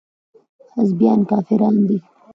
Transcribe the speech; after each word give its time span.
حزبيان 0.73 1.19
کافران 1.29 1.75
دي. 1.87 1.97